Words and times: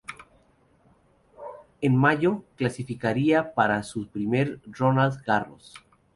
En 1.79 1.95
mayo 1.95 2.43
clasificaría 2.55 3.53
para 3.53 3.83
su 3.83 4.07
primer 4.07 4.59
Roland 4.65 5.21
Garros. 5.23 5.75